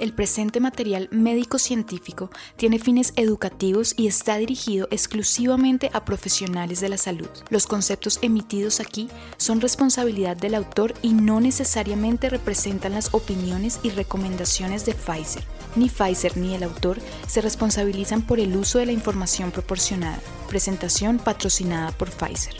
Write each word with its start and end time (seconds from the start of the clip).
El 0.00 0.14
presente 0.14 0.60
material 0.60 1.08
médico-científico 1.12 2.30
tiene 2.56 2.78
fines 2.78 3.12
educativos 3.16 3.92
y 3.98 4.06
está 4.06 4.38
dirigido 4.38 4.88
exclusivamente 4.90 5.90
a 5.92 6.06
profesionales 6.06 6.80
de 6.80 6.88
la 6.88 6.96
salud. 6.96 7.28
Los 7.50 7.66
conceptos 7.66 8.18
emitidos 8.22 8.80
aquí 8.80 9.10
son 9.36 9.60
responsabilidad 9.60 10.38
del 10.38 10.54
autor 10.54 10.94
y 11.02 11.12
no 11.12 11.38
necesariamente 11.38 12.30
representan 12.30 12.94
las 12.94 13.12
opiniones 13.12 13.78
y 13.82 13.90
recomendaciones 13.90 14.86
de 14.86 14.94
Pfizer. 14.94 15.44
Ni 15.76 15.90
Pfizer 15.90 16.34
ni 16.38 16.54
el 16.54 16.62
autor 16.62 16.96
se 17.28 17.42
responsabilizan 17.42 18.22
por 18.22 18.40
el 18.40 18.56
uso 18.56 18.78
de 18.78 18.86
la 18.86 18.92
información 18.92 19.50
proporcionada. 19.50 20.18
Presentación 20.48 21.18
patrocinada 21.18 21.92
por 21.92 22.08
Pfizer. 22.08 22.56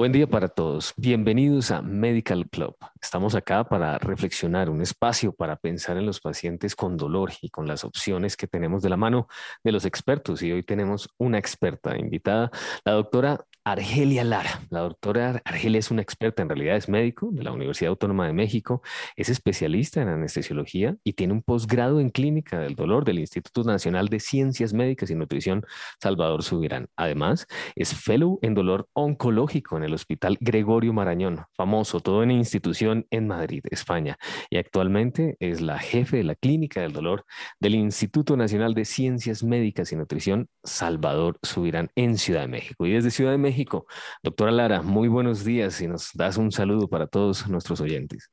Buen 0.00 0.12
día 0.12 0.26
para 0.26 0.48
todos. 0.48 0.94
Bienvenidos 0.96 1.70
a 1.70 1.82
Medical 1.82 2.48
Club. 2.48 2.74
Estamos 3.02 3.34
acá 3.34 3.64
para 3.64 3.98
reflexionar, 3.98 4.70
un 4.70 4.80
espacio 4.80 5.34
para 5.34 5.56
pensar 5.56 5.98
en 5.98 6.06
los 6.06 6.20
pacientes 6.20 6.74
con 6.74 6.96
dolor 6.96 7.32
y 7.42 7.50
con 7.50 7.68
las 7.68 7.84
opciones 7.84 8.34
que 8.34 8.46
tenemos 8.46 8.82
de 8.82 8.88
la 8.88 8.96
mano 8.96 9.28
de 9.62 9.72
los 9.72 9.84
expertos. 9.84 10.40
Y 10.40 10.52
hoy 10.52 10.62
tenemos 10.62 11.10
una 11.18 11.36
experta 11.36 11.98
invitada, 11.98 12.50
la 12.82 12.92
doctora 12.92 13.44
Argelia 13.70 14.24
Lara. 14.24 14.62
La 14.68 14.80
doctora 14.80 15.40
Argelia 15.44 15.78
es 15.78 15.92
una 15.92 16.02
experta, 16.02 16.42
en 16.42 16.48
realidad 16.48 16.76
es 16.76 16.88
médico 16.88 17.28
de 17.30 17.44
la 17.44 17.52
Universidad 17.52 17.90
Autónoma 17.90 18.26
de 18.26 18.32
México, 18.32 18.82
es 19.14 19.28
especialista 19.28 20.02
en 20.02 20.08
anestesiología 20.08 20.96
y 21.04 21.12
tiene 21.12 21.34
un 21.34 21.42
posgrado 21.42 22.00
en 22.00 22.10
clínica 22.10 22.58
del 22.58 22.74
dolor 22.74 23.04
del 23.04 23.20
Instituto 23.20 23.62
Nacional 23.62 24.08
de 24.08 24.18
Ciencias 24.18 24.72
Médicas 24.72 25.10
y 25.10 25.14
Nutrición 25.14 25.64
Salvador 26.02 26.42
Subirán. 26.42 26.88
Además, 26.96 27.46
es 27.76 27.94
fellow 27.94 28.40
en 28.42 28.54
dolor 28.54 28.88
oncológico 28.92 29.76
en 29.76 29.84
el 29.84 29.94
Hospital 29.94 30.36
Gregorio 30.40 30.92
Marañón, 30.92 31.44
famoso, 31.52 32.00
todo 32.00 32.24
en 32.24 32.32
institución 32.32 33.06
en 33.10 33.28
Madrid, 33.28 33.62
España. 33.70 34.18
Y 34.50 34.56
actualmente 34.56 35.36
es 35.38 35.60
la 35.60 35.78
jefe 35.78 36.16
de 36.16 36.24
la 36.24 36.34
clínica 36.34 36.80
del 36.80 36.92
dolor 36.92 37.24
del 37.60 37.76
Instituto 37.76 38.36
Nacional 38.36 38.74
de 38.74 38.84
Ciencias 38.84 39.44
Médicas 39.44 39.92
y 39.92 39.96
Nutrición 39.96 40.48
Salvador 40.64 41.38
Subirán 41.44 41.90
en 41.94 42.18
Ciudad 42.18 42.40
de 42.40 42.48
México. 42.48 42.84
Y 42.84 42.92
desde 42.94 43.12
Ciudad 43.12 43.30
de 43.30 43.38
México, 43.38 43.59
México. 43.60 43.86
Doctora 44.22 44.50
Lara, 44.50 44.80
muy 44.80 45.08
buenos 45.08 45.44
días 45.44 45.82
y 45.82 45.86
nos 45.86 46.10
das 46.14 46.38
un 46.38 46.50
saludo 46.50 46.88
para 46.88 47.06
todos 47.06 47.46
nuestros 47.46 47.80
oyentes. 47.82 48.30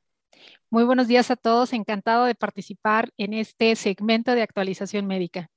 Muy 0.70 0.86
buenos 0.86 1.10
días 1.10 1.30
a 1.32 1.36
todos, 1.36 1.74
encantado 1.74 2.26
de 2.26 2.36
participar 2.36 3.10
en 3.18 3.34
este 3.34 3.76
segmento 3.76 4.36
de 4.36 4.42
actualización 4.42 5.06
médica. 5.06 5.50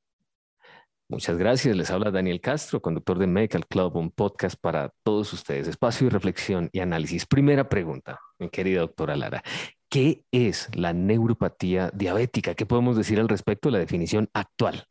Muchas 1.09 1.37
gracias. 1.37 1.77
Les 1.77 1.91
habla 1.91 2.11
Daniel 2.11 2.41
Castro, 2.41 2.83
conductor 2.83 3.19
de 3.19 3.29
Medical 3.29 3.67
Club, 3.67 3.97
un 3.97 4.11
podcast 4.11 4.57
para 4.61 4.93
todos 5.05 5.33
ustedes, 5.33 5.69
espacio 5.69 6.07
de 6.07 6.15
reflexión 6.15 6.69
y 6.73 6.81
análisis. 6.81 7.27
Primera 7.27 7.69
pregunta, 7.69 8.19
mi 8.41 8.49
querida 8.49 8.81
doctora 8.81 9.17
Lara. 9.17 9.43
¿Qué 9.89 10.25
es 10.33 10.69
la 10.75 10.93
neuropatía 10.93 11.91
diabética? 11.95 12.55
¿Qué 12.55 12.67
podemos 12.67 12.97
decir 12.97 13.21
al 13.21 13.29
respecto 13.29 13.69
de 13.69 13.73
la 13.75 13.79
definición 13.79 14.29
actual? 14.35 14.87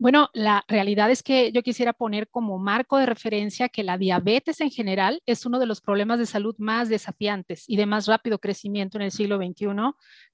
Bueno, 0.00 0.30
la 0.32 0.64
realidad 0.66 1.10
es 1.10 1.22
que 1.22 1.52
yo 1.52 1.62
quisiera 1.62 1.92
poner 1.92 2.26
como 2.30 2.56
marco 2.58 2.96
de 2.96 3.04
referencia 3.04 3.68
que 3.68 3.84
la 3.84 3.98
diabetes 3.98 4.62
en 4.62 4.70
general 4.70 5.20
es 5.26 5.44
uno 5.44 5.58
de 5.58 5.66
los 5.66 5.82
problemas 5.82 6.18
de 6.18 6.24
salud 6.24 6.54
más 6.56 6.88
desafiantes 6.88 7.64
y 7.68 7.76
de 7.76 7.84
más 7.84 8.06
rápido 8.06 8.38
crecimiento 8.38 8.96
en 8.96 9.02
el 9.02 9.10
siglo 9.10 9.36
XXI, 9.36 9.66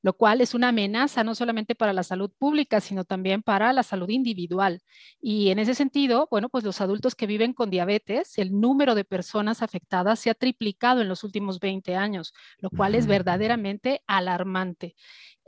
lo 0.03 0.13
cual 0.17 0.41
es 0.41 0.55
una 0.55 0.69
amenaza 0.69 1.25
no 1.25 1.35
solamente 1.35 1.75
para 1.75 1.93
la 1.93 2.05
salud 2.05 2.31
pública, 2.39 2.81
sino 2.81 3.03
también 3.03 3.43
para 3.43 3.73
la 3.73 3.83
salud 3.83 4.09
individual. 4.09 4.83
Y 5.21 5.51
en 5.51 5.59
ese 5.59 5.75
sentido, 5.75 6.29
bueno, 6.31 6.49
pues 6.49 6.63
los 6.63 6.81
adultos 6.81 7.17
que 7.17 7.27
viven 7.27 7.53
con 7.53 7.69
diabetes, 7.69 8.39
el 8.39 8.53
número 8.61 8.95
de 8.95 9.03
personas 9.03 9.63
afectadas 9.63 10.21
se 10.21 10.31
ha 10.31 10.35
triplicado 10.35 11.01
en 11.01 11.09
los 11.09 11.25
últimos 11.25 11.59
20 11.59 11.97
años, 11.97 12.35
lo 12.59 12.71
cual 12.71 12.95
es 12.95 13.09
verdaderamente 13.09 14.01
alarmante. 14.07 14.95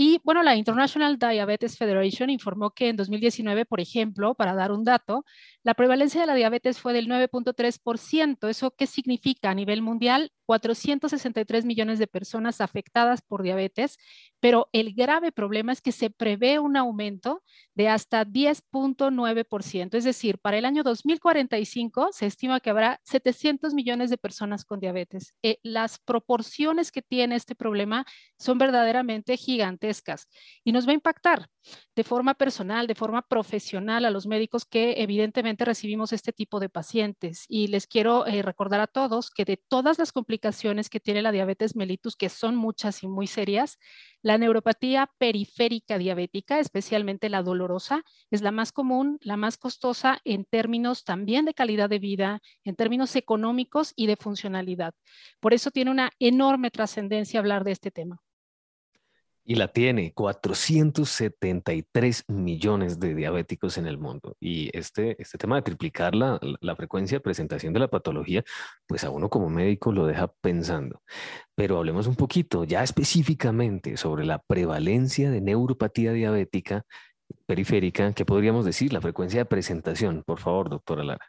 Y 0.00 0.20
bueno, 0.22 0.44
la 0.44 0.54
International 0.54 1.18
Diabetes 1.18 1.76
Federation 1.76 2.30
informó 2.30 2.70
que 2.70 2.88
en 2.88 2.94
2019, 2.96 3.66
por 3.66 3.80
ejemplo, 3.80 4.34
para 4.36 4.54
dar 4.54 4.70
un 4.70 4.84
dato, 4.84 5.24
la 5.68 5.74
prevalencia 5.74 6.22
de 6.22 6.26
la 6.26 6.34
diabetes 6.34 6.80
fue 6.80 6.94
del 6.94 7.08
9.3%. 7.08 8.48
¿Eso 8.48 8.70
qué 8.70 8.86
significa 8.86 9.50
a 9.50 9.54
nivel 9.54 9.82
mundial? 9.82 10.32
463 10.46 11.66
millones 11.66 11.98
de 11.98 12.06
personas 12.06 12.62
afectadas 12.62 13.20
por 13.20 13.42
diabetes, 13.42 13.98
pero 14.40 14.70
el 14.72 14.94
grave 14.94 15.30
problema 15.30 15.72
es 15.72 15.82
que 15.82 15.92
se 15.92 16.08
prevé 16.08 16.58
un 16.58 16.78
aumento 16.78 17.42
de 17.74 17.90
hasta 17.90 18.24
10.9%. 18.24 19.94
Es 19.94 20.04
decir, 20.04 20.38
para 20.38 20.56
el 20.56 20.64
año 20.64 20.82
2045 20.82 22.12
se 22.12 22.24
estima 22.24 22.60
que 22.60 22.70
habrá 22.70 22.98
700 23.04 23.74
millones 23.74 24.08
de 24.08 24.16
personas 24.16 24.64
con 24.64 24.80
diabetes. 24.80 25.34
Eh, 25.42 25.58
las 25.62 25.98
proporciones 25.98 26.90
que 26.90 27.02
tiene 27.02 27.34
este 27.34 27.54
problema 27.54 28.06
son 28.38 28.56
verdaderamente 28.56 29.36
gigantescas 29.36 30.28
y 30.64 30.72
nos 30.72 30.86
va 30.86 30.92
a 30.92 30.94
impactar 30.94 31.50
de 31.94 32.04
forma 32.04 32.32
personal, 32.32 32.86
de 32.86 32.94
forma 32.94 33.20
profesional 33.20 34.06
a 34.06 34.10
los 34.10 34.26
médicos 34.26 34.64
que 34.64 35.02
evidentemente 35.02 35.57
recibimos 35.64 36.12
este 36.12 36.32
tipo 36.32 36.60
de 36.60 36.68
pacientes. 36.68 37.44
Y 37.48 37.68
les 37.68 37.86
quiero 37.86 38.26
eh, 38.26 38.42
recordar 38.42 38.80
a 38.80 38.86
todos 38.86 39.30
que 39.30 39.44
de 39.44 39.56
todas 39.56 39.98
las 39.98 40.12
complicaciones 40.12 40.90
que 40.90 41.00
tiene 41.00 41.22
la 41.22 41.32
diabetes 41.32 41.76
mellitus, 41.76 42.16
que 42.16 42.28
son 42.28 42.56
muchas 42.56 43.02
y 43.02 43.08
muy 43.08 43.26
serias, 43.26 43.78
la 44.22 44.38
neuropatía 44.38 45.10
periférica 45.18 45.98
diabética, 45.98 46.58
especialmente 46.58 47.28
la 47.28 47.42
dolorosa, 47.42 48.04
es 48.30 48.42
la 48.42 48.50
más 48.50 48.72
común, 48.72 49.18
la 49.22 49.36
más 49.36 49.56
costosa 49.58 50.20
en 50.24 50.44
términos 50.44 51.04
también 51.04 51.44
de 51.44 51.54
calidad 51.54 51.88
de 51.88 51.98
vida, 51.98 52.40
en 52.64 52.76
términos 52.76 53.16
económicos 53.16 53.92
y 53.96 54.06
de 54.06 54.16
funcionalidad. 54.16 54.94
Por 55.40 55.54
eso 55.54 55.70
tiene 55.70 55.90
una 55.90 56.10
enorme 56.18 56.70
trascendencia 56.70 57.40
hablar 57.40 57.64
de 57.64 57.72
este 57.72 57.90
tema. 57.90 58.20
Y 59.50 59.54
la 59.54 59.68
tiene 59.68 60.12
473 60.12 62.24
millones 62.28 63.00
de 63.00 63.14
diabéticos 63.14 63.78
en 63.78 63.86
el 63.86 63.96
mundo. 63.96 64.36
Y 64.40 64.68
este, 64.76 65.16
este 65.22 65.38
tema 65.38 65.56
de 65.56 65.62
triplicar 65.62 66.14
la, 66.14 66.38
la, 66.60 66.76
frecuencia 66.76 67.16
de 67.16 67.22
presentación 67.22 67.72
de 67.72 67.80
la 67.80 67.88
patología, 67.88 68.44
pues 68.86 69.04
a 69.04 69.10
uno 69.10 69.30
como 69.30 69.48
médico 69.48 69.90
lo 69.90 70.04
deja 70.04 70.30
pensando. 70.42 71.00
Pero 71.54 71.78
hablemos 71.78 72.06
un 72.06 72.16
poquito 72.16 72.64
ya 72.64 72.82
específicamente 72.82 73.96
sobre 73.96 74.26
la 74.26 74.38
prevalencia 74.38 75.30
de 75.30 75.40
neuropatía 75.40 76.12
diabética 76.12 76.84
periférica, 77.46 78.12
¿qué 78.12 78.26
podríamos 78.26 78.66
decir? 78.66 78.92
La 78.92 79.00
frecuencia 79.00 79.40
de 79.40 79.46
presentación, 79.46 80.24
por 80.24 80.40
favor, 80.40 80.68
doctora 80.68 81.04
Lara. 81.04 81.24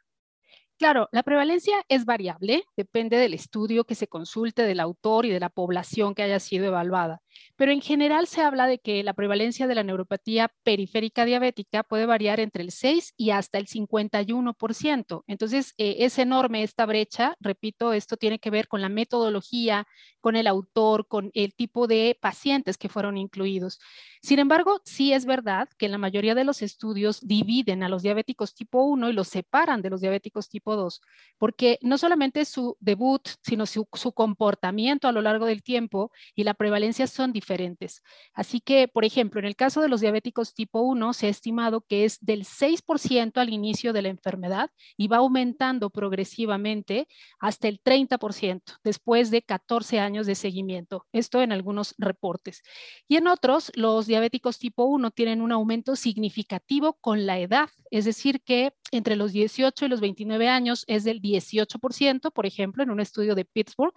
Claro, 0.77 1.09
la 1.11 1.23
prevalencia 1.23 1.75
es 1.89 2.05
variable, 2.05 2.63
depende 2.77 3.17
del 3.17 3.33
estudio 3.33 3.83
que 3.83 3.95
se 3.95 4.07
consulte, 4.07 4.63
del 4.63 4.79
autor 4.79 5.25
y 5.25 5.29
de 5.29 5.41
la 5.41 5.49
población 5.49 6.15
que 6.15 6.23
haya 6.23 6.39
sido 6.39 6.67
evaluada. 6.67 7.21
Pero 7.55 7.71
en 7.71 7.81
general 7.81 8.27
se 8.27 8.41
habla 8.41 8.67
de 8.67 8.79
que 8.79 9.03
la 9.03 9.13
prevalencia 9.13 9.67
de 9.67 9.75
la 9.75 9.83
neuropatía 9.83 10.51
periférica 10.63 11.25
diabética 11.25 11.83
puede 11.83 12.05
variar 12.05 12.39
entre 12.39 12.63
el 12.63 12.71
6 12.71 13.13
y 13.17 13.31
hasta 13.31 13.57
el 13.57 13.67
51%. 13.67 15.23
Entonces, 15.27 15.73
eh, 15.77 15.97
es 15.99 16.17
enorme 16.19 16.63
esta 16.63 16.85
brecha. 16.85 17.35
Repito, 17.39 17.93
esto 17.93 18.17
tiene 18.17 18.39
que 18.39 18.49
ver 18.49 18.67
con 18.67 18.81
la 18.81 18.89
metodología, 18.89 19.87
con 20.21 20.35
el 20.35 20.47
autor, 20.47 21.07
con 21.07 21.31
el 21.33 21.53
tipo 21.53 21.87
de 21.87 22.17
pacientes 22.19 22.77
que 22.77 22.89
fueron 22.89 23.17
incluidos. 23.17 23.79
Sin 24.21 24.39
embargo, 24.39 24.81
sí 24.83 25.13
es 25.13 25.25
verdad 25.25 25.69
que 25.77 25.87
la 25.87 25.97
mayoría 25.97 26.35
de 26.35 26.43
los 26.43 26.61
estudios 26.61 27.25
dividen 27.25 27.83
a 27.83 27.89
los 27.89 28.03
diabéticos 28.03 28.53
tipo 28.53 28.83
1 28.83 29.09
y 29.09 29.13
los 29.13 29.29
separan 29.29 29.81
de 29.81 29.89
los 29.89 30.01
diabéticos 30.01 30.49
tipo 30.49 30.75
2, 30.75 31.01
porque 31.37 31.79
no 31.81 31.97
solamente 31.97 32.43
su 32.45 32.75
debut, 32.79 33.27
sino 33.41 33.65
su, 33.65 33.87
su 33.93 34.11
comportamiento 34.11 35.07
a 35.07 35.11
lo 35.11 35.21
largo 35.21 35.45
del 35.45 35.63
tiempo 35.63 36.11
y 36.35 36.43
la 36.43 36.53
prevalencia 36.53 37.07
son 37.07 37.28
diferentes. 37.31 38.01
Así 38.33 38.59
que, 38.59 38.87
por 38.87 39.05
ejemplo, 39.05 39.39
en 39.39 39.45
el 39.45 39.55
caso 39.55 39.81
de 39.81 39.89
los 39.89 40.01
diabéticos 40.01 40.53
tipo 40.53 40.81
1, 40.81 41.13
se 41.13 41.27
ha 41.27 41.29
estimado 41.29 41.81
que 41.81 42.05
es 42.05 42.17
del 42.21 42.45
6% 42.45 43.37
al 43.37 43.49
inicio 43.49 43.93
de 43.93 44.01
la 44.01 44.09
enfermedad 44.09 44.71
y 44.97 45.07
va 45.07 45.17
aumentando 45.17 45.89
progresivamente 45.89 47.07
hasta 47.39 47.67
el 47.67 47.81
30% 47.81 48.61
después 48.83 49.31
de 49.31 49.41
14 49.41 49.99
años 49.99 50.27
de 50.27 50.35
seguimiento. 50.35 51.05
Esto 51.11 51.41
en 51.41 51.51
algunos 51.51 51.95
reportes. 51.97 52.61
Y 53.07 53.17
en 53.17 53.27
otros, 53.27 53.71
los 53.75 54.07
diabéticos 54.07 54.59
tipo 54.59 54.85
1 54.85 55.11
tienen 55.11 55.41
un 55.41 55.51
aumento 55.51 55.95
significativo 55.95 56.93
con 57.01 57.25
la 57.25 57.39
edad, 57.39 57.69
es 57.91 58.05
decir, 58.05 58.41
que 58.41 58.73
entre 58.91 59.15
los 59.15 59.31
18 59.31 59.85
y 59.85 59.89
los 59.89 60.01
29 60.01 60.47
años 60.47 60.83
es 60.87 61.03
del 61.03 61.21
18%, 61.21 62.31
por 62.31 62.45
ejemplo, 62.45 62.83
en 62.83 62.89
un 62.89 62.99
estudio 62.99 63.35
de 63.35 63.45
Pittsburgh, 63.45 63.93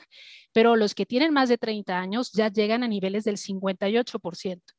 pero 0.52 0.76
los 0.76 0.94
que 0.94 1.06
tienen 1.06 1.32
más 1.32 1.48
de 1.48 1.58
30 1.58 1.98
años 1.98 2.30
ya 2.32 2.48
llegan 2.48 2.82
a 2.82 2.88
niveles 2.88 3.21
del 3.22 3.36
58%. 3.36 4.74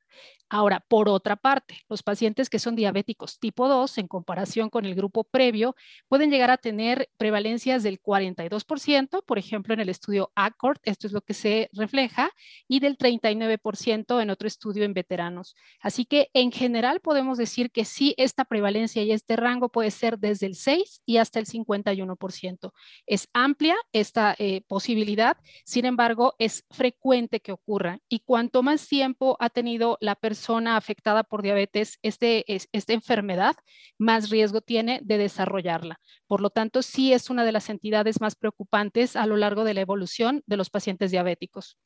Ahora, 0.49 0.85
por 0.87 1.09
otra 1.09 1.35
parte, 1.35 1.79
los 1.89 2.03
pacientes 2.03 2.47
que 2.47 2.59
son 2.59 2.75
diabéticos 2.75 3.39
tipo 3.39 3.67
2, 3.67 3.97
en 3.97 4.07
comparación 4.07 4.69
con 4.69 4.85
el 4.85 4.93
grupo 4.93 5.23
previo, 5.23 5.75
pueden 6.07 6.29
llegar 6.29 6.51
a 6.51 6.57
tener 6.57 7.09
prevalencias 7.17 7.81
del 7.81 7.99
42%, 7.99 9.23
por 9.25 9.39
ejemplo, 9.39 9.73
en 9.73 9.79
el 9.79 9.89
estudio 9.89 10.31
ACCORD, 10.35 10.77
esto 10.83 11.07
es 11.07 11.13
lo 11.13 11.21
que 11.21 11.33
se 11.33 11.69
refleja, 11.73 12.29
y 12.67 12.81
del 12.81 12.99
39% 12.99 14.21
en 14.21 14.29
otro 14.29 14.47
estudio 14.47 14.83
en 14.83 14.93
veteranos. 14.93 15.55
Así 15.79 16.05
que 16.05 16.29
en 16.33 16.51
general 16.51 16.99
podemos 16.99 17.39
decir 17.39 17.71
que 17.71 17.83
sí, 17.83 18.13
esta 18.17 18.45
prevalencia 18.45 19.01
y 19.01 19.11
este 19.11 19.35
rango 19.35 19.69
puede 19.69 19.89
ser 19.89 20.19
desde 20.19 20.45
el 20.45 20.53
6 20.53 21.01
y 21.03 21.17
hasta 21.17 21.39
el 21.39 21.47
51%. 21.47 22.73
Es 23.07 23.27
amplia 23.33 23.75
esta 23.91 24.35
eh, 24.37 24.61
posibilidad, 24.67 25.37
sin 25.65 25.85
embargo, 25.85 26.35
es 26.37 26.63
frecuente 26.69 27.39
que 27.39 27.53
ocurra 27.53 28.01
y 28.07 28.19
cuanto 28.19 28.61
más 28.61 28.87
tiempo 28.87 29.35
ha 29.39 29.49
tenido 29.49 29.97
la 30.03 30.15
persona 30.15 30.75
afectada 30.75 31.23
por 31.23 31.41
diabetes 31.41 31.97
este, 32.01 32.43
esta 32.47 32.91
enfermedad, 32.91 33.55
más 33.97 34.29
riesgo 34.29 34.59
tiene 34.59 34.99
de 35.01 35.17
desarrollarla. 35.17 36.01
Por 36.27 36.41
lo 36.41 36.49
tanto, 36.49 36.81
sí 36.81 37.13
es 37.13 37.29
una 37.29 37.45
de 37.45 37.53
las 37.53 37.69
entidades 37.69 38.19
más 38.19 38.35
preocupantes 38.35 39.15
a 39.15 39.25
lo 39.25 39.37
largo 39.37 39.63
de 39.63 39.73
la 39.73 39.79
evolución 39.79 40.43
de 40.45 40.57
los 40.57 40.69
pacientes 40.69 41.11
diabéticos 41.11 41.77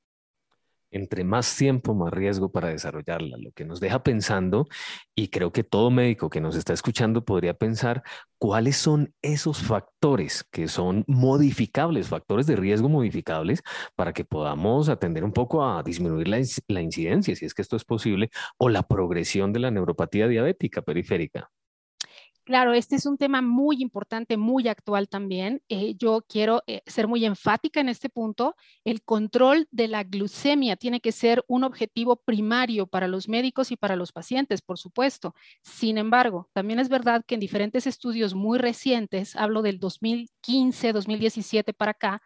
entre 0.92 1.24
más 1.24 1.56
tiempo, 1.56 1.94
más 1.94 2.12
riesgo 2.14 2.52
para 2.52 2.70
desarrollarla, 2.70 3.38
lo 3.38 3.52
que 3.52 3.66
nos 3.66 3.80
deja 3.80 4.04
pensando, 4.04 4.68
y 5.16 5.30
creo 5.30 5.52
que 5.52 5.64
todo 5.64 5.92
médico 5.92 6.30
que 6.30 6.42
nos 6.42 6.56
está 6.56 6.74
escuchando 6.74 7.26
podría 7.26 7.54
pensar 7.54 8.04
cuáles 8.38 8.78
son 8.78 9.14
esos 9.22 9.60
factores 9.60 10.44
que 10.52 10.68
son 10.68 11.04
modificables, 11.08 12.08
factores 12.08 12.48
de 12.48 12.56
riesgo 12.56 12.90
modificables, 12.90 13.64
para 13.96 14.14
que 14.14 14.26
podamos 14.26 14.90
atender 14.90 15.24
un 15.24 15.34
poco 15.34 15.66
a 15.66 15.84
disminuir 15.84 16.28
la, 16.28 16.40
la 16.68 16.82
incidencia, 16.82 17.36
si 17.36 17.46
es 17.46 17.54
que 17.54 17.62
esto 17.62 17.76
es 17.76 17.86
posible, 17.86 18.30
o 18.58 18.70
la 18.70 18.84
progresión 18.84 19.54
de 19.54 19.60
la 19.60 19.72
neuropatía 19.72 20.28
diabética 20.28 20.82
periférica. 20.82 21.50
Claro, 22.48 22.72
este 22.74 22.96
es 22.96 23.06
un 23.06 23.18
tema 23.18 23.42
muy 23.42 23.82
importante, 23.82 24.38
muy 24.38 24.70
actual 24.70 25.10
también. 25.10 25.62
Eh, 25.68 25.96
yo 25.98 26.24
quiero 26.30 26.64
eh, 26.66 26.82
ser 26.86 27.06
muy 27.06 27.26
enfática 27.26 27.82
en 27.82 27.90
este 27.90 28.08
punto. 28.08 28.56
El 28.86 29.04
control 29.04 29.68
de 29.72 29.90
la 29.90 30.06
glucemia 30.06 30.78
tiene 30.78 31.02
que 31.02 31.12
ser 31.12 31.44
un 31.50 31.66
objetivo 31.66 32.16
primario 32.16 32.88
para 32.88 33.10
los 33.10 33.28
médicos 33.28 33.74
y 33.74 33.76
para 33.76 33.98
los 33.98 34.14
pacientes, 34.14 34.62
por 34.62 34.78
supuesto. 34.78 35.36
Sin 35.62 35.98
embargo, 35.98 36.50
también 36.54 36.80
es 36.80 36.88
verdad 36.88 37.22
que 37.28 37.36
en 37.36 37.42
diferentes 37.42 37.86
estudios 37.86 38.34
muy 38.34 38.60
recientes, 38.60 39.36
hablo 39.36 39.62
del 39.62 39.78
2015, 39.78 40.94
2017 40.94 41.74
para 41.74 41.92
acá, 41.92 42.22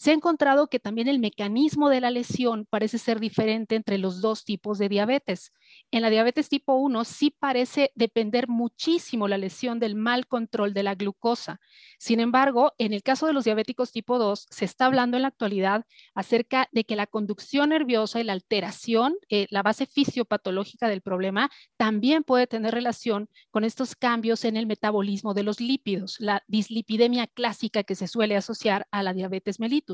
se 0.00 0.12
ha 0.12 0.14
encontrado 0.14 0.68
que 0.68 0.80
también 0.80 1.08
el 1.08 1.18
mecanismo 1.18 1.90
de 1.90 2.00
la 2.00 2.10
lesión 2.10 2.66
parece 2.70 2.96
ser 2.96 3.20
diferente 3.20 3.74
entre 3.74 3.98
los 3.98 4.22
dos 4.22 4.46
tipos 4.46 4.78
de 4.78 4.88
diabetes. 4.88 5.52
En 5.90 6.00
la 6.00 6.08
diabetes 6.08 6.48
tipo 6.48 6.72
1 6.76 7.04
sí 7.04 7.36
parece 7.38 7.92
depender 7.94 8.48
muchísimo 8.48 9.28
la 9.28 9.36
lesión 9.36 9.78
del 9.78 9.96
mal 9.96 10.26
control 10.26 10.72
de 10.72 10.84
la 10.84 10.94
glucosa. 10.94 11.60
Sin 11.98 12.18
embargo, 12.18 12.72
en 12.78 12.94
el 12.94 13.02
caso 13.02 13.26
de 13.26 13.34
los 13.34 13.44
diabéticos 13.44 13.92
tipo 13.92 14.18
2, 14.18 14.46
se 14.48 14.64
está 14.64 14.86
hablando 14.86 15.18
en 15.18 15.22
la 15.22 15.28
actualidad 15.28 15.84
acerca 16.14 16.70
de 16.72 16.84
que 16.84 16.96
la 16.96 17.06
conducción 17.06 17.68
nerviosa 17.68 18.20
y 18.20 18.24
la 18.24 18.32
alteración, 18.32 19.16
eh, 19.28 19.48
la 19.50 19.62
base 19.62 19.84
fisiopatológica 19.84 20.88
del 20.88 21.02
problema, 21.02 21.50
también 21.76 22.24
puede 22.24 22.46
tener 22.46 22.72
relación 22.72 23.28
con 23.50 23.64
estos 23.64 23.94
cambios 23.96 24.46
en 24.46 24.56
el 24.56 24.66
metabolismo 24.66 25.34
de 25.34 25.42
los 25.42 25.60
lípidos, 25.60 26.16
la 26.20 26.42
dislipidemia 26.46 27.26
clásica 27.26 27.82
que 27.82 27.94
se 27.94 28.08
suele 28.08 28.34
asociar 28.34 28.86
a 28.90 29.02
la 29.02 29.12
diabetes 29.12 29.60
mellitus. 29.60 29.89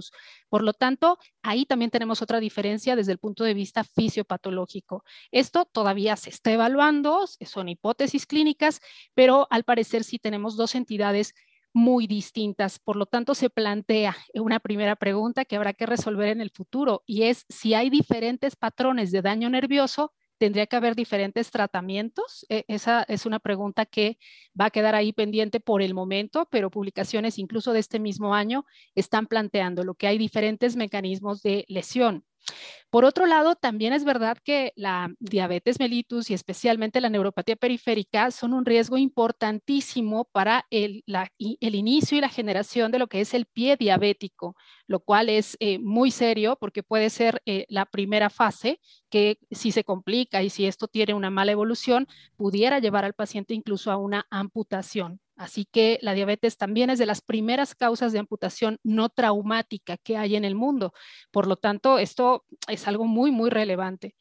Por 0.49 0.63
lo 0.63 0.73
tanto, 0.73 1.19
ahí 1.43 1.67
también 1.67 1.91
tenemos 1.91 2.23
otra 2.23 2.41
diferencia 2.41 2.97
desde 2.97 3.13
el 3.13 3.19
punto 3.19 3.45
de 3.45 3.55
vista 3.55 3.85
fisiopatológico. 3.85 5.05
Esto 5.31 5.65
todavía 5.65 6.17
se 6.17 6.31
está 6.31 6.53
evaluando, 6.53 7.27
son 7.27 7.69
hipótesis 7.69 8.27
clínicas, 8.27 8.81
pero 9.15 9.47
al 9.51 9.65
parecer 9.65 10.05
sí 10.05 10.19
tenemos 10.19 10.57
dos 10.57 10.75
entidades 10.75 11.35
muy 11.73 12.07
distintas. 12.07 12.79
Por 12.79 12.97
lo 12.97 13.05
tanto, 13.05 13.35
se 13.35 13.51
plantea 13.51 14.17
una 14.35 14.61
primera 14.61 14.97
pregunta 14.97 15.45
que 15.45 15.57
habrá 15.57 15.75
que 15.75 15.85
resolver 15.85 16.29
en 16.29 16.41
el 16.41 16.51
futuro 16.51 17.03
y 17.07 17.25
es 17.25 17.45
si 17.51 17.75
hay 17.75 17.91
diferentes 17.91 18.57
patrones 18.57 19.13
de 19.13 19.21
daño 19.21 19.51
nervioso 19.51 20.13
¿Tendría 20.39 20.67
que 20.67 20.77
haber 20.77 20.95
diferentes 20.95 21.51
tratamientos? 21.51 22.45
E, 22.49 22.65
esa 22.69 23.05
es 23.09 23.25
una 23.25 23.39
pregunta 23.39 23.87
que 23.87 24.19
va 24.59 24.67
a 24.67 24.71
quedar 24.71 24.95
ahí 24.95 25.13
pendiente 25.13 25.61
por 25.61 25.81
el 25.81 25.95
momento, 25.95 26.47
pero 26.51 26.71
publicaciones 26.71 27.39
incluso 27.39 27.73
de 27.73 27.81
este 27.81 27.99
mismo 27.99 28.35
año 28.35 28.67
están 28.95 29.27
planteando 29.27 29.83
lo 29.85 29.95
que 29.95 30.07
hay 30.07 30.19
diferentes 30.19 30.77
mecanismos 30.77 31.43
de 31.43 31.65
lesión. 31.69 32.25
Por 32.91 33.05
otro 33.05 33.27
lado, 33.27 33.57
también 33.57 33.93
es 33.93 34.05
verdad 34.05 34.39
que 34.43 34.73
la 34.77 35.13
diabetes 35.19 35.81
mellitus 35.81 36.31
y 36.31 36.35
especialmente 36.35 37.01
la 37.01 37.11
neuropatía 37.11 37.57
periférica 37.57 38.31
son 38.31 38.55
un 38.55 38.65
riesgo 38.65 38.97
importantísimo 38.97 40.25
para 40.27 40.67
el, 40.71 41.05
inicio 41.61 42.17
y 42.17 42.21
la 42.21 42.29
generación 42.29 42.93
de 42.93 42.99
lo 42.99 43.09
que 43.09 43.21
es 43.21 43.35
el 43.35 43.47
pie 43.47 43.77
diabético, 43.77 44.57
lo 44.87 45.01
cual 45.01 45.29
es 45.29 45.57
eh, 45.61 45.79
muy 45.81 46.11
serio 46.11 46.57
porque 46.61 46.83
puede 46.85 47.11
ser 47.11 47.43
eh, 47.45 47.67
la 47.69 47.87
primera 47.87 48.31
fase 48.31 48.81
que 49.11 49.39
si 49.51 49.73
se 49.73 49.85
complica 49.85 50.43
y 50.43 50.51
si 50.51 50.67
esto 50.67 50.87
tiene 50.89 51.15
una 51.15 51.31
mala 51.31 51.53
evolución, 51.53 52.07
pudiera 52.37 52.79
llevar 52.79 53.05
al 53.05 53.15
paciente 53.15 53.53
incluso 53.55 53.91
a 53.91 53.97
una 53.97 54.27
amputación. 54.31 55.21
Así 55.37 55.67
que 55.67 55.99
la 56.01 56.15
diabetes 56.15 56.57
también 56.57 56.89
es 56.89 56.99
de 56.99 57.05
las 57.05 57.21
primeras 57.21 57.75
causas 57.75 58.13
de 58.13 58.19
amputación 58.19 58.79
no 58.83 59.11
traumática 59.11 59.99
que 59.99 60.17
hay 60.17 60.35
en 60.35 60.47
el 60.47 60.55
mundo. 60.55 60.95
Por 61.31 61.47
lo 61.47 61.57
tanto, 61.57 61.99
esto 61.99 62.47
es 62.77 62.89
algo 62.89 63.05
muy, 63.07 63.31
muy 63.31 63.51
relevante. 63.51 64.15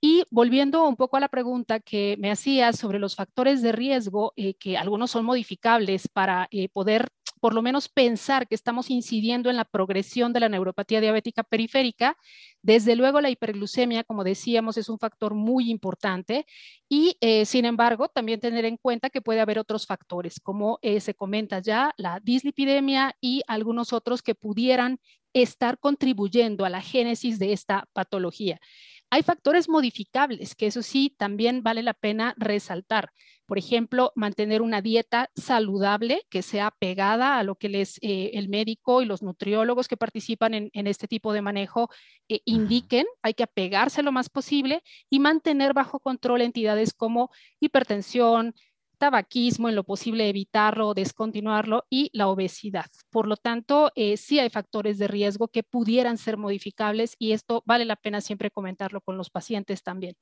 Y 0.00 0.24
volviendo 0.30 0.86
un 0.86 0.96
poco 0.96 1.16
a 1.16 1.20
la 1.20 1.28
pregunta 1.28 1.80
que 1.80 2.16
me 2.18 2.30
hacía 2.30 2.72
sobre 2.72 2.98
los 2.98 3.16
factores 3.16 3.62
de 3.62 3.72
riesgo, 3.72 4.32
eh, 4.36 4.54
que 4.54 4.76
algunos 4.78 5.10
son 5.10 5.24
modificables 5.24 6.08
para 6.08 6.48
eh, 6.50 6.68
poder 6.68 7.08
por 7.42 7.54
lo 7.54 7.60
menos 7.60 7.88
pensar 7.88 8.46
que 8.46 8.54
estamos 8.54 8.88
incidiendo 8.88 9.50
en 9.50 9.56
la 9.56 9.64
progresión 9.64 10.32
de 10.32 10.38
la 10.38 10.48
neuropatía 10.48 11.00
diabética 11.00 11.42
periférica. 11.42 12.16
Desde 12.62 12.94
luego 12.94 13.20
la 13.20 13.30
hiperglucemia, 13.30 14.04
como 14.04 14.22
decíamos, 14.22 14.76
es 14.76 14.88
un 14.88 15.00
factor 15.00 15.34
muy 15.34 15.68
importante 15.68 16.46
y 16.88 17.16
eh, 17.20 17.44
sin 17.44 17.64
embargo 17.64 18.06
también 18.06 18.38
tener 18.38 18.64
en 18.64 18.76
cuenta 18.76 19.10
que 19.10 19.20
puede 19.20 19.40
haber 19.40 19.58
otros 19.58 19.88
factores, 19.88 20.38
como 20.38 20.78
eh, 20.82 21.00
se 21.00 21.14
comenta 21.14 21.58
ya, 21.58 21.92
la 21.96 22.20
dislipidemia 22.20 23.16
y 23.20 23.42
algunos 23.48 23.92
otros 23.92 24.22
que 24.22 24.36
pudieran 24.36 25.00
estar 25.32 25.80
contribuyendo 25.80 26.64
a 26.64 26.70
la 26.70 26.80
génesis 26.80 27.40
de 27.40 27.52
esta 27.52 27.88
patología. 27.92 28.60
Hay 29.10 29.24
factores 29.24 29.68
modificables, 29.68 30.54
que 30.54 30.68
eso 30.68 30.80
sí, 30.80 31.12
también 31.18 31.64
vale 31.64 31.82
la 31.82 31.92
pena 31.92 32.34
resaltar. 32.38 33.10
Por 33.46 33.58
ejemplo, 33.58 34.12
mantener 34.14 34.62
una 34.62 34.80
dieta 34.80 35.30
saludable 35.34 36.22
que 36.30 36.42
sea 36.42 36.70
pegada 36.70 37.38
a 37.38 37.42
lo 37.42 37.56
que 37.56 37.68
les, 37.68 37.98
eh, 38.02 38.30
el 38.34 38.48
médico 38.48 39.02
y 39.02 39.04
los 39.04 39.22
nutriólogos 39.22 39.88
que 39.88 39.96
participan 39.96 40.54
en, 40.54 40.86
este 40.86 41.08
tipo 41.08 41.32
de 41.32 41.42
manejo 41.42 41.90
eh, 42.28 42.40
indiquen. 42.44 43.06
Hay 43.22 43.34
que 43.34 43.42
apegarse 43.42 44.02
lo 44.02 44.12
más 44.12 44.28
posible 44.28 44.82
y 45.10 45.18
mantener 45.18 45.74
bajo 45.74 46.00
control 46.00 46.42
entidades 46.42 46.94
como 46.94 47.30
hipertensión, 47.60 48.54
tabaquismo, 49.02 49.68
en 49.68 49.74
lo 49.74 49.82
posible 49.82 50.28
evitarlo, 50.28 50.94
descontinuarlo 50.94 51.86
y 51.90 52.10
la 52.12 52.28
obesidad. 52.28 52.86
Por 53.10 53.26
lo 53.26 53.36
tanto, 53.36 53.90
eh, 53.96 54.16
sí 54.16 54.38
hay 54.38 54.48
factores 54.48 54.96
de 54.98 55.08
riesgo 55.08 55.48
que 55.48 55.64
pudieran 55.64 56.18
ser 56.18 56.36
modificables 56.36 57.16
y 57.18 57.32
esto 57.32 57.64
vale 57.66 57.84
la 57.84 57.96
pena 57.96 58.20
siempre 58.20 58.52
comentarlo 58.52 59.00
con 59.00 59.16
los 59.16 59.28
pacientes 59.28 59.82
también. 59.82 60.14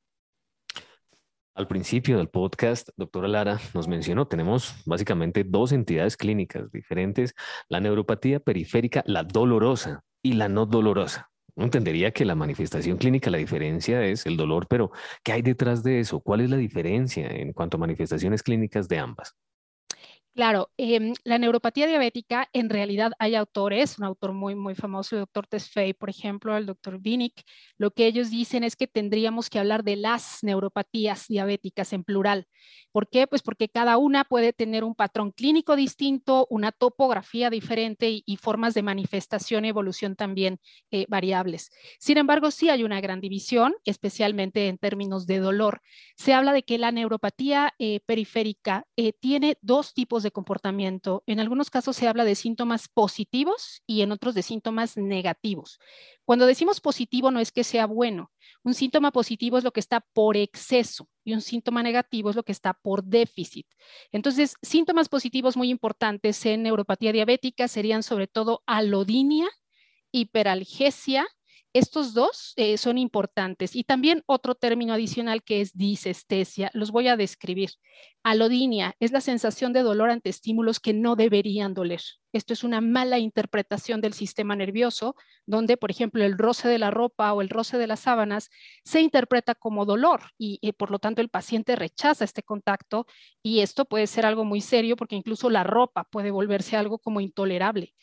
Al 1.54 1.66
principio 1.66 2.18
del 2.18 2.28
podcast, 2.28 2.90
doctora 2.96 3.26
Lara 3.26 3.60
nos 3.74 3.88
mencionó, 3.88 4.28
tenemos 4.28 4.76
básicamente 4.86 5.44
dos 5.44 5.72
entidades 5.72 6.16
clínicas 6.16 6.70
diferentes, 6.70 7.34
la 7.68 7.80
neuropatía 7.80 8.38
periférica, 8.38 9.02
la 9.04 9.24
dolorosa 9.24 10.04
y 10.22 10.34
la 10.34 10.48
no 10.48 10.64
dolorosa. 10.64 11.30
Entendería 11.56 12.12
que 12.12 12.24
la 12.24 12.36
manifestación 12.36 12.98
clínica, 12.98 13.30
la 13.30 13.38
diferencia 13.38 14.04
es 14.04 14.26
el 14.26 14.36
dolor, 14.36 14.68
pero 14.68 14.92
¿qué 15.24 15.32
hay 15.32 15.42
detrás 15.42 15.82
de 15.82 15.98
eso? 15.98 16.20
¿Cuál 16.20 16.40
es 16.40 16.50
la 16.50 16.56
diferencia 16.56 17.26
en 17.26 17.52
cuanto 17.52 17.76
a 17.76 17.80
manifestaciones 17.80 18.42
clínicas 18.42 18.88
de 18.88 18.98
ambas? 18.98 19.34
Claro, 20.40 20.70
em, 20.78 21.12
la 21.22 21.36
neuropatía 21.36 21.86
diabética, 21.86 22.48
en 22.54 22.70
realidad 22.70 23.12
hay 23.18 23.34
autores, 23.34 23.98
un 23.98 24.06
autor 24.06 24.32
muy, 24.32 24.54
muy 24.54 24.74
famoso, 24.74 25.14
el 25.16 25.20
doctor 25.20 25.46
Tesfaye, 25.46 25.92
por 25.92 26.08
ejemplo, 26.08 26.56
el 26.56 26.64
doctor 26.64 26.98
Vinick, 26.98 27.44
lo 27.76 27.90
que 27.90 28.06
ellos 28.06 28.30
dicen 28.30 28.64
es 28.64 28.74
que 28.74 28.86
tendríamos 28.86 29.50
que 29.50 29.58
hablar 29.58 29.84
de 29.84 29.96
las 29.96 30.38
neuropatías 30.40 31.26
diabéticas 31.28 31.92
en 31.92 32.04
plural. 32.04 32.46
¿Por 32.90 33.10
qué? 33.10 33.26
Pues 33.26 33.42
porque 33.42 33.68
cada 33.68 33.98
una 33.98 34.24
puede 34.24 34.54
tener 34.54 34.82
un 34.82 34.94
patrón 34.94 35.30
clínico 35.32 35.76
distinto, 35.76 36.46
una 36.48 36.72
topografía 36.72 37.50
diferente 37.50 38.22
y, 38.24 38.36
formas 38.38 38.72
de 38.72 38.82
manifestación 38.82 39.66
y 39.66 39.68
evolución 39.68 40.16
también 40.16 40.58
eh, 40.90 41.04
variables. 41.10 41.70
Sin 41.98 42.16
embargo, 42.16 42.50
sí 42.50 42.70
hay 42.70 42.82
una 42.82 43.02
gran 43.02 43.20
división, 43.20 43.74
especialmente 43.84 44.68
en 44.68 44.78
términos 44.78 45.26
de 45.26 45.38
dolor. 45.38 45.82
Se 46.16 46.32
habla 46.32 46.54
de 46.54 46.62
que 46.62 46.78
la 46.78 46.90
neuropatía 46.90 47.74
eh, 47.78 48.00
periférica 48.06 48.86
eh, 48.96 49.12
tiene 49.12 49.58
dos 49.60 49.92
tipos 49.92 50.22
de 50.22 50.29
comportamiento. 50.32 51.22
En 51.26 51.40
algunos 51.40 51.70
casos 51.70 51.96
se 51.96 52.08
habla 52.08 52.24
de 52.24 52.34
síntomas 52.34 52.88
positivos 52.88 53.82
y 53.86 54.02
en 54.02 54.12
otros 54.12 54.34
de 54.34 54.42
síntomas 54.42 54.96
negativos. 54.96 55.78
Cuando 56.24 56.46
decimos 56.46 56.80
positivo 56.80 57.30
no 57.30 57.40
es 57.40 57.52
que 57.52 57.64
sea 57.64 57.86
bueno. 57.86 58.30
Un 58.62 58.74
síntoma 58.74 59.12
positivo 59.12 59.58
es 59.58 59.64
lo 59.64 59.72
que 59.72 59.80
está 59.80 60.00
por 60.12 60.36
exceso 60.36 61.08
y 61.24 61.34
un 61.34 61.40
síntoma 61.40 61.82
negativo 61.82 62.30
es 62.30 62.36
lo 62.36 62.42
que 62.42 62.52
está 62.52 62.74
por 62.74 63.04
déficit. 63.04 63.66
Entonces, 64.12 64.54
síntomas 64.62 65.08
positivos 65.08 65.56
muy 65.56 65.70
importantes 65.70 66.44
en 66.46 66.62
neuropatía 66.62 67.12
diabética 67.12 67.68
serían 67.68 68.02
sobre 68.02 68.26
todo 68.26 68.62
alodinia, 68.66 69.48
hiperalgesia, 70.12 71.26
estos 71.72 72.14
dos 72.14 72.52
eh, 72.56 72.76
son 72.78 72.98
importantes 72.98 73.76
y 73.76 73.84
también 73.84 74.22
otro 74.26 74.54
término 74.56 74.92
adicional 74.92 75.44
que 75.44 75.60
es 75.60 75.76
disestesia. 75.76 76.70
Los 76.74 76.90
voy 76.90 77.08
a 77.08 77.16
describir. 77.16 77.70
Alodinia 78.22 78.96
es 78.98 79.12
la 79.12 79.20
sensación 79.20 79.72
de 79.72 79.82
dolor 79.82 80.10
ante 80.10 80.30
estímulos 80.30 80.80
que 80.80 80.92
no 80.92 81.16
deberían 81.16 81.72
doler. 81.72 82.00
Esto 82.32 82.52
es 82.52 82.64
una 82.64 82.80
mala 82.80 83.18
interpretación 83.18 84.00
del 84.00 84.12
sistema 84.12 84.56
nervioso, 84.56 85.14
donde, 85.46 85.76
por 85.76 85.90
ejemplo, 85.90 86.24
el 86.24 86.36
roce 86.36 86.68
de 86.68 86.78
la 86.78 86.90
ropa 86.90 87.32
o 87.32 87.40
el 87.40 87.48
roce 87.48 87.78
de 87.78 87.86
las 87.86 88.00
sábanas 88.00 88.50
se 88.84 89.00
interpreta 89.00 89.54
como 89.54 89.86
dolor 89.86 90.22
y, 90.38 90.58
y 90.60 90.72
por 90.72 90.90
lo 90.90 90.98
tanto 90.98 91.22
el 91.22 91.28
paciente 91.28 91.76
rechaza 91.76 92.24
este 92.24 92.42
contacto 92.42 93.06
y 93.42 93.60
esto 93.60 93.84
puede 93.84 94.06
ser 94.06 94.26
algo 94.26 94.44
muy 94.44 94.60
serio 94.60 94.96
porque 94.96 95.16
incluso 95.16 95.50
la 95.50 95.64
ropa 95.64 96.04
puede 96.04 96.30
volverse 96.30 96.76
algo 96.76 96.98
como 96.98 97.20
intolerable. 97.20 97.94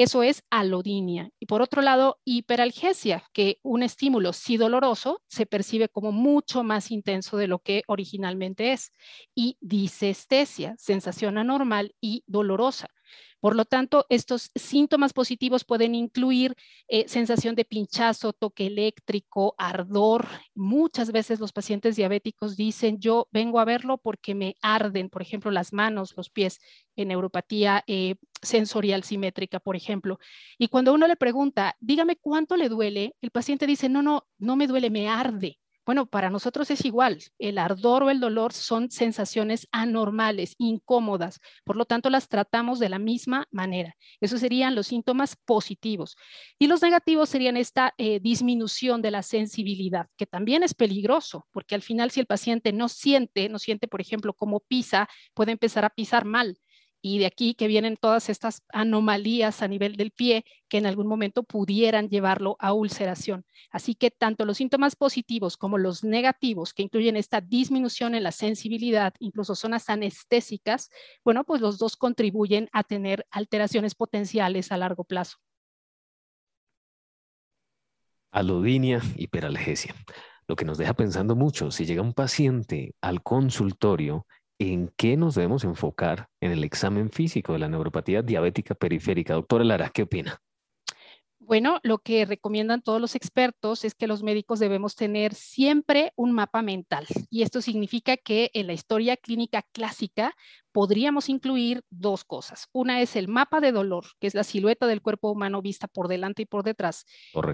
Eso 0.00 0.22
es 0.22 0.44
alodinia. 0.48 1.30
Y 1.38 1.44
por 1.44 1.60
otro 1.60 1.82
lado, 1.82 2.20
hiperalgesia, 2.24 3.22
que 3.34 3.58
un 3.62 3.82
estímulo 3.82 4.32
sí 4.32 4.56
doloroso 4.56 5.20
se 5.28 5.44
percibe 5.44 5.90
como 5.90 6.10
mucho 6.10 6.62
más 6.62 6.90
intenso 6.90 7.36
de 7.36 7.48
lo 7.48 7.58
que 7.58 7.82
originalmente 7.86 8.72
es. 8.72 8.92
Y 9.34 9.58
disestesia, 9.60 10.74
sensación 10.78 11.36
anormal 11.36 11.94
y 12.00 12.24
dolorosa. 12.26 12.88
Por 13.40 13.56
lo 13.56 13.64
tanto, 13.64 14.06
estos 14.10 14.50
síntomas 14.54 15.12
positivos 15.12 15.64
pueden 15.64 15.94
incluir 15.94 16.54
eh, 16.88 17.08
sensación 17.08 17.54
de 17.54 17.64
pinchazo, 17.64 18.32
toque 18.32 18.66
eléctrico, 18.66 19.54
ardor. 19.56 20.26
Muchas 20.54 21.12
veces 21.12 21.40
los 21.40 21.52
pacientes 21.52 21.96
diabéticos 21.96 22.56
dicen, 22.56 22.98
yo 23.00 23.28
vengo 23.32 23.58
a 23.60 23.64
verlo 23.64 23.98
porque 23.98 24.34
me 24.34 24.56
arden, 24.60 25.08
por 25.08 25.22
ejemplo, 25.22 25.50
las 25.50 25.72
manos, 25.72 26.14
los 26.16 26.28
pies, 26.30 26.60
en 26.96 27.08
neuropatía 27.08 27.82
eh, 27.86 28.16
sensorial 28.42 29.04
simétrica, 29.04 29.60
por 29.60 29.76
ejemplo. 29.76 30.18
Y 30.58 30.68
cuando 30.68 30.92
uno 30.92 31.06
le 31.06 31.16
pregunta, 31.16 31.76
dígame 31.80 32.16
cuánto 32.16 32.56
le 32.56 32.68
duele, 32.68 33.16
el 33.22 33.30
paciente 33.30 33.66
dice, 33.66 33.88
no, 33.88 34.02
no, 34.02 34.26
no 34.38 34.56
me 34.56 34.66
duele, 34.66 34.90
me 34.90 35.08
arde. 35.08 35.59
Bueno, 35.86 36.06
para 36.06 36.30
nosotros 36.30 36.70
es 36.70 36.84
igual. 36.84 37.18
El 37.38 37.58
ardor 37.58 38.04
o 38.04 38.10
el 38.10 38.20
dolor 38.20 38.52
son 38.52 38.90
sensaciones 38.90 39.66
anormales, 39.72 40.54
incómodas. 40.58 41.40
Por 41.64 41.76
lo 41.76 41.84
tanto, 41.84 42.10
las 42.10 42.28
tratamos 42.28 42.78
de 42.78 42.88
la 42.88 42.98
misma 42.98 43.46
manera. 43.50 43.96
Esos 44.20 44.40
serían 44.40 44.74
los 44.74 44.88
síntomas 44.88 45.36
positivos. 45.36 46.16
Y 46.58 46.66
los 46.66 46.82
negativos 46.82 47.28
serían 47.30 47.56
esta 47.56 47.94
eh, 47.98 48.20
disminución 48.20 49.02
de 49.02 49.10
la 49.10 49.22
sensibilidad, 49.22 50.06
que 50.16 50.26
también 50.26 50.62
es 50.62 50.74
peligroso, 50.74 51.46
porque 51.50 51.74
al 51.74 51.82
final 51.82 52.10
si 52.10 52.20
el 52.20 52.26
paciente 52.26 52.72
no 52.72 52.88
siente, 52.88 53.48
no 53.48 53.58
siente, 53.58 53.88
por 53.88 54.00
ejemplo, 54.00 54.34
cómo 54.34 54.60
pisa, 54.60 55.08
puede 55.34 55.52
empezar 55.52 55.84
a 55.84 55.90
pisar 55.90 56.24
mal 56.24 56.58
y 57.02 57.18
de 57.18 57.26
aquí 57.26 57.54
que 57.54 57.68
vienen 57.68 57.96
todas 57.96 58.28
estas 58.28 58.62
anomalías 58.72 59.62
a 59.62 59.68
nivel 59.68 59.96
del 59.96 60.10
pie 60.10 60.44
que 60.68 60.78
en 60.78 60.86
algún 60.86 61.06
momento 61.06 61.42
pudieran 61.42 62.08
llevarlo 62.08 62.56
a 62.58 62.72
ulceración. 62.72 63.44
Así 63.70 63.94
que 63.94 64.10
tanto 64.10 64.44
los 64.44 64.58
síntomas 64.58 64.96
positivos 64.96 65.56
como 65.56 65.78
los 65.78 66.04
negativos, 66.04 66.74
que 66.74 66.82
incluyen 66.82 67.16
esta 67.16 67.40
disminución 67.40 68.14
en 68.14 68.22
la 68.22 68.32
sensibilidad, 68.32 69.14
incluso 69.18 69.54
zonas 69.54 69.88
anestésicas, 69.88 70.90
bueno, 71.24 71.44
pues 71.44 71.60
los 71.60 71.78
dos 71.78 71.96
contribuyen 71.96 72.68
a 72.72 72.84
tener 72.84 73.26
alteraciones 73.30 73.94
potenciales 73.94 74.72
a 74.72 74.76
largo 74.76 75.04
plazo. 75.04 75.38
Alodinia, 78.30 79.00
hiperalgesia. 79.16 79.94
Lo 80.46 80.56
que 80.56 80.64
nos 80.64 80.78
deja 80.78 80.94
pensando 80.94 81.36
mucho, 81.36 81.70
si 81.70 81.84
llega 81.84 82.02
un 82.02 82.12
paciente 82.12 82.94
al 83.00 83.22
consultorio 83.22 84.26
¿en 84.60 84.92
qué 84.96 85.16
nos 85.16 85.34
debemos 85.34 85.64
enfocar 85.64 86.28
en 86.40 86.52
el 86.52 86.62
examen 86.64 87.10
físico 87.10 87.54
de 87.54 87.58
la 87.58 87.68
neuropatía 87.68 88.22
diabética 88.22 88.74
periférica? 88.74 89.34
Doctora 89.34 89.64
Lara, 89.64 89.88
¿qué 89.88 90.02
opina? 90.02 90.42
Bueno, 91.50 91.80
lo 91.82 91.98
que 91.98 92.24
recomiendan 92.26 92.80
todos 92.80 93.00
los 93.00 93.16
expertos 93.16 93.84
es 93.84 93.96
que 93.96 94.06
los 94.06 94.22
médicos 94.22 94.60
debemos 94.60 94.94
tener 94.94 95.34
siempre 95.34 96.12
un 96.14 96.30
mapa 96.30 96.62
mental 96.62 97.08
y 97.28 97.42
esto 97.42 97.60
significa 97.60 98.16
que 98.16 98.52
en 98.54 98.68
la 98.68 98.72
historia 98.72 99.16
clínica 99.16 99.62
clásica 99.72 100.36
podríamos 100.70 101.28
incluir 101.28 101.82
dos 101.90 102.22
cosas. 102.22 102.68
Una 102.70 103.00
es 103.00 103.16
el 103.16 103.26
mapa 103.26 103.60
de 103.60 103.72
dolor, 103.72 104.04
que 104.20 104.28
es 104.28 104.34
la 104.36 104.44
silueta 104.44 104.86
del 104.86 105.02
cuerpo 105.02 105.32
humano 105.32 105.60
vista 105.60 105.88
por 105.88 106.06
delante 106.06 106.42
y 106.42 106.46
por 106.46 106.62
detrás. 106.62 107.04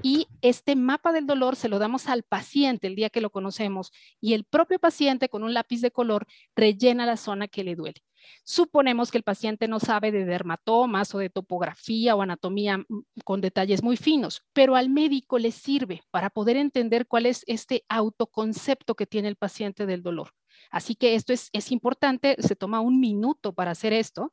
Y 0.03 0.29
este 0.43 0.77
mapa 0.77 1.13
del 1.13 1.27
dolor 1.27 1.57
se 1.57 1.71
lo 1.71 1.79
damos 1.79 2.07
al 2.07 2.23
paciente 2.23 2.89
el 2.89 2.97
día 2.97 3.09
que 3.09 3.23
lo 3.23 3.31
conocemos 3.31 3.93
y 4.21 4.35
el 4.35 4.45
propio 4.45 4.79
paciente 4.79 5.31
con 5.31 5.43
un 5.43 5.55
lápiz 5.55 5.81
de 5.81 5.91
color 5.91 6.27
rellena 6.55 7.07
la 7.07 7.17
zona 7.17 7.49
que 7.49 7.65
le 7.65 7.75
duele. 7.75 8.03
Suponemos 8.45 9.11
que 9.11 9.19
el 9.19 9.25
paciente 9.25 9.69
no 9.69 9.81
sabe 9.81 10.13
de 10.13 10.25
dermatomas 10.25 11.15
o 11.15 11.19
de 11.19 11.31
topografía 11.31 12.15
o 12.15 12.23
anatomía 12.23 12.79
mm, 12.79 12.85
con 13.25 13.41
detalles 13.41 13.83
muy 13.83 13.97
finos, 13.97 14.43
pero 14.53 14.77
al 14.77 14.89
médico 14.89 15.39
le 15.39 15.51
sirve 15.53 16.03
para 16.11 16.31
poder 16.31 16.57
entender 16.57 17.07
cuál 17.07 17.27
es 17.27 17.45
este 17.47 17.85
autoconcepto 17.89 18.95
que 18.95 19.07
tiene 19.07 19.29
el 19.29 19.37
paciente 19.37 19.87
del 19.87 20.03
dolor. 20.03 20.31
Así 20.71 20.95
que 20.95 21.15
esto 21.15 21.33
es, 21.33 21.51
importante, 21.73 22.37
se 22.39 22.57
toma 22.57 22.81
un 22.81 23.01
minuto 23.01 23.53
para 23.53 23.71
hacer 23.71 23.93
esto 23.93 24.33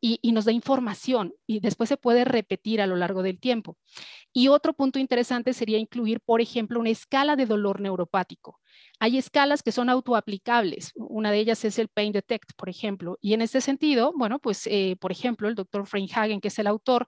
y, 0.00 0.18
nos 0.32 0.44
da 0.44 0.52
información 0.52 1.34
y 1.46 1.60
después 1.60 1.88
se 1.88 1.96
puede 1.96 2.24
repetir 2.24 2.80
a 2.80 2.86
lo 2.86 2.96
largo 2.96 3.22
del 3.22 3.38
tiempo. 3.38 3.76
Y 4.32 4.48
otro 4.48 4.74
punto 4.74 4.98
interesante 4.98 5.52
sería 5.52 5.78
incluir, 5.78 6.20
por 6.20 6.40
ejemplo, 6.40 6.80
una 6.80 6.90
escala 6.90 7.36
de 7.36 7.46
dolor 7.46 7.80
neuropático. 7.80 8.60
Hay 8.98 9.18
escalas 9.18 9.62
que 9.62 9.72
son 9.72 9.88
autoaplicables. 9.88 10.92
Una 10.96 11.30
de 11.30 11.38
ellas 11.38 11.64
es 11.64 11.78
el 11.78 11.88
Pain 11.88 12.12
Detect, 12.12 12.52
por 12.56 12.68
ejemplo. 12.68 13.18
Y 13.20 13.34
en 13.34 13.42
este 13.42 13.60
sentido, 13.60 14.12
bueno, 14.16 14.38
pues, 14.40 14.66
eh, 14.66 14.96
por 15.00 15.12
ejemplo, 15.12 15.48
el 15.48 15.54
doctor 15.54 15.84
Hagen, 16.14 16.40
que 16.40 16.48
es 16.48 16.58
el 16.58 16.66
autor, 16.66 17.06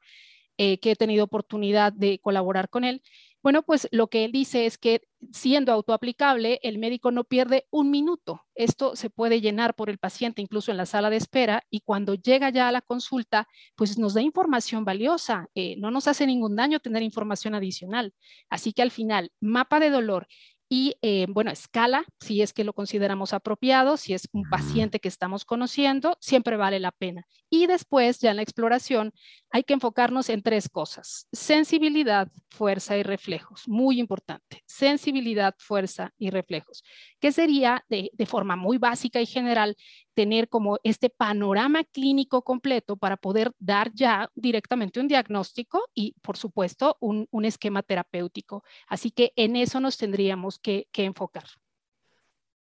eh, 0.58 0.78
que 0.78 0.92
he 0.92 0.96
tenido 0.96 1.24
oportunidad 1.24 1.92
de 1.92 2.18
colaborar 2.18 2.70
con 2.70 2.84
él, 2.84 3.02
bueno, 3.46 3.62
pues 3.62 3.86
lo 3.92 4.08
que 4.08 4.24
él 4.24 4.32
dice 4.32 4.66
es 4.66 4.76
que 4.76 5.02
siendo 5.30 5.70
autoaplicable, 5.70 6.58
el 6.64 6.78
médico 6.78 7.12
no 7.12 7.22
pierde 7.22 7.68
un 7.70 7.92
minuto. 7.92 8.42
Esto 8.56 8.96
se 8.96 9.08
puede 9.08 9.40
llenar 9.40 9.76
por 9.76 9.88
el 9.88 9.98
paciente 9.98 10.42
incluso 10.42 10.72
en 10.72 10.76
la 10.76 10.84
sala 10.84 11.10
de 11.10 11.16
espera 11.18 11.62
y 11.70 11.82
cuando 11.82 12.14
llega 12.14 12.50
ya 12.50 12.66
a 12.66 12.72
la 12.72 12.80
consulta, 12.80 13.46
pues 13.76 13.98
nos 13.98 14.14
da 14.14 14.20
información 14.20 14.84
valiosa. 14.84 15.46
Eh, 15.54 15.76
no 15.78 15.92
nos 15.92 16.08
hace 16.08 16.26
ningún 16.26 16.56
daño 16.56 16.80
tener 16.80 17.04
información 17.04 17.54
adicional. 17.54 18.14
Así 18.50 18.72
que 18.72 18.82
al 18.82 18.90
final, 18.90 19.30
mapa 19.38 19.78
de 19.78 19.90
dolor 19.90 20.26
y, 20.68 20.96
eh, 21.02 21.26
bueno, 21.28 21.50
escala, 21.50 22.04
si 22.20 22.42
es 22.42 22.52
que 22.52 22.64
lo 22.64 22.72
consideramos 22.72 23.32
apropiado, 23.32 23.96
si 23.96 24.14
es 24.14 24.28
un 24.32 24.48
paciente 24.48 24.98
que 24.98 25.08
estamos 25.08 25.44
conociendo, 25.44 26.16
siempre 26.20 26.56
vale 26.56 26.80
la 26.80 26.90
pena. 26.90 27.24
Y 27.48 27.66
después, 27.66 28.18
ya 28.18 28.30
en 28.30 28.36
la 28.36 28.42
exploración, 28.42 29.12
hay 29.50 29.62
que 29.62 29.74
enfocarnos 29.74 30.28
en 30.28 30.42
tres 30.42 30.68
cosas. 30.68 31.28
Sensibilidad, 31.32 32.28
fuerza 32.50 32.96
y 32.96 33.04
reflejos. 33.04 33.62
Muy 33.68 34.00
importante. 34.00 34.62
Sensibilidad, 34.66 35.54
fuerza 35.58 36.12
y 36.18 36.30
reflejos. 36.30 36.82
Que 37.26 37.32
sería, 37.32 37.84
de, 37.88 38.12
forma 38.24 38.54
muy 38.54 38.78
básica 38.78 39.20
y 39.20 39.26
general, 39.26 39.74
tener 40.14 40.48
como 40.48 40.78
este 40.84 41.10
panorama 41.10 41.82
clínico 41.82 42.42
completo 42.42 42.96
para 42.96 43.16
poder 43.16 43.50
dar 43.58 43.90
ya 43.92 44.30
directamente 44.36 45.00
un 45.00 45.08
diagnóstico 45.08 45.82
y, 45.92 46.14
por 46.22 46.36
supuesto, 46.36 46.96
un, 47.00 47.26
esquema 47.44 47.82
terapéutico. 47.82 48.62
Así 48.86 49.10
que 49.10 49.32
en 49.34 49.56
eso 49.56 49.80
nos 49.80 49.96
tendríamos 49.96 50.60
que, 50.60 50.86
que 50.92 51.02
enfocar. 51.02 51.42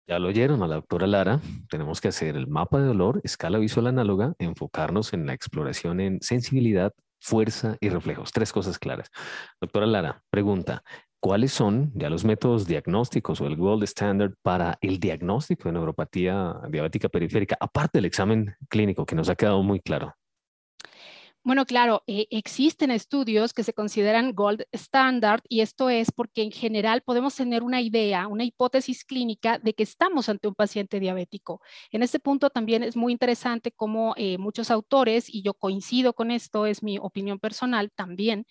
Ya 0.07 0.21
lo 0.21 0.29
oyeron 0.29 0.63
a 0.63 0.69
la 0.69 0.77
doctora 0.77 1.09
Lara, 1.09 1.41
tenemos 1.69 2.01
que 2.01 2.07
hacer 2.07 2.37
el 2.37 2.47
mapa 2.47 2.79
de 2.79 2.87
dolor, 2.87 3.21
escala 3.25 3.59
visual 3.59 3.89
análoga, 3.89 4.37
enfocarnos 4.39 5.15
en 5.15 5.27
la 5.27 5.33
exploración 5.33 5.99
en 5.99 6.21
sensibilidad, 6.23 6.93
fuerza 7.19 7.77
y 7.81 7.89
reflejos. 7.89 8.31
Tres 8.31 8.53
cosas 8.53 8.79
claras. 8.79 9.11
Doctora 9.61 9.87
Lara, 9.87 10.23
pregunta, 10.31 10.85
¿cuáles 11.25 11.54
son 11.54 11.90
ya 11.95 12.11
los 12.11 12.23
métodos 12.23 12.66
diagnósticos 12.66 13.40
o 13.40 13.47
el 13.47 13.57
gold 13.57 13.85
standard 13.85 14.35
para 14.43 14.76
el 14.83 15.00
diagnóstico 15.00 15.71
de 15.71 15.73
neuropatía 15.73 16.54
diabética 16.69 17.09
periférica, 17.09 17.57
aparte 17.59 17.97
del 17.97 18.04
examen 18.04 18.54
clínico 18.69 19.07
que 19.07 19.14
nos 19.14 19.31
ha 19.31 19.35
quedado 19.35 19.62
muy 19.62 19.81
claro? 19.81 20.14
Bueno, 21.43 21.66
claro, 21.66 22.02
eh, 22.07 22.26
existen 22.31 22.90
estudios 22.90 23.52
que 23.52 23.64
se 23.64 23.73
consideran 23.75 24.35
gold 24.35 24.64
standard 24.73 25.40
y 25.49 25.61
esto 25.61 25.90
es 25.90 26.11
porque 26.11 26.43
en 26.43 26.50
general 26.50 27.02
podemos 27.02 27.35
tener 27.35 27.62
una 27.62 27.81
idea, 27.81 28.28
una 28.28 28.45
hipótesis 28.45 29.04
clínica 29.04 29.59
de 29.59 29.75
que 29.75 29.83
estamos 29.83 30.31
ante 30.31 30.49
un 30.49 30.54
paciente 30.54 31.00
diabético. 31.00 31.61
En 31.90 32.02
este 32.02 32.19
punto 32.19 32.49
también 32.50 32.83
es 32.83 32.97
muy 32.97 33.12
interesante 33.12 33.73
cómo 33.73 34.14
eh, 34.16 34.37
muchos 34.37 34.71
autores, 34.71 35.28
y 35.28 35.43
yo 35.43 35.54
coincido 35.54 36.14
con 36.14 36.31
esto, 36.31 36.64
es 36.64 36.83
mi 36.83 36.99
opinión 36.99 37.38
personal 37.38 37.90
también, 37.95 38.47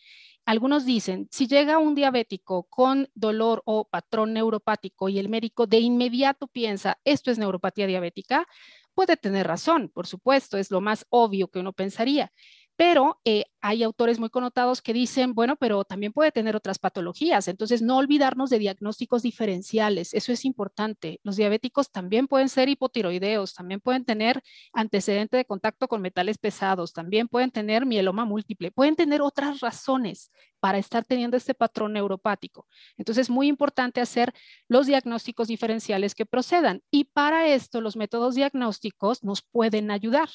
algunos 0.46 0.86
dicen, 0.86 1.28
si 1.32 1.48
llega 1.48 1.78
un 1.78 1.96
diabético 1.96 2.64
con 2.70 3.10
dolor 3.16 3.62
o 3.66 3.86
patrón 3.88 4.34
neuropático 4.34 5.10
y 5.10 5.20
el 5.20 5.30
médico 5.30 5.68
de 5.68 5.80
inmediato 5.80 6.48
piensa, 6.48 7.00
esto 7.06 7.32
es 7.32 7.38
neuropatía 7.38 7.88
diabética, 7.88 8.46
puede 8.94 9.18
tener 9.18 9.48
razón, 9.48 9.90
por 9.90 10.08
supuesto, 10.08 10.58
es 10.58 10.70
lo 10.72 10.82
más 10.82 11.06
obvio 11.10 11.50
que 11.50 11.60
uno 11.60 11.74
pensaría. 11.74 12.32
Pero 12.76 13.20
eh, 13.24 13.46
hay 13.62 13.84
autores 13.84 14.20
muy 14.20 14.30
connotados 14.30 14.82
que 14.82 14.94
dicen, 14.94 15.34
bueno, 15.36 15.56
pero 15.56 15.84
también 15.86 16.12
puede 16.12 16.32
tener 16.32 16.56
otras 16.56 16.80
patologías. 16.80 17.48
Entonces, 17.48 17.82
no 17.82 17.98
olvidarnos 17.98 18.50
de 18.50 18.60
diagnósticos 18.60 19.22
diferenciales. 19.22 20.14
Eso 20.14 20.32
es 20.32 20.44
importante. 20.44 21.20
Los 21.24 21.36
diabéticos 21.36 21.92
también 21.92 22.28
pueden 22.28 22.50
ser 22.50 22.70
hipotiroideos, 22.70 23.54
también 23.54 23.80
pueden 23.80 24.06
tener 24.06 24.42
antecedente 24.74 25.38
de 25.38 25.46
contacto 25.46 25.88
con 25.88 26.02
metales 26.02 26.38
pesados, 26.38 26.94
también 26.94 27.28
pueden 27.28 27.52
tener 27.52 27.86
mieloma 27.86 28.26
múltiple, 28.26 28.72
pueden 28.72 28.96
tener 28.96 29.22
otras 29.22 29.60
razones 29.60 30.32
para 30.60 30.78
estar 30.78 31.06
teniendo 31.06 31.38
este 31.38 31.54
patrón 31.54 31.94
neuropático. 31.94 32.68
Entonces, 32.98 33.24
es 33.24 33.30
muy 33.30 33.48
importante 33.48 34.02
hacer 34.02 34.34
los 34.68 34.88
diagnósticos 34.88 35.48
diferenciales 35.48 36.16
que 36.16 36.26
procedan. 36.26 36.82
Y 36.90 37.06
para 37.06 37.48
esto, 37.48 37.82
los 37.82 37.96
métodos 37.96 38.36
diagnósticos 38.36 39.24
nos 39.24 39.42
pueden 39.42 39.92
ayudar. 39.92 40.30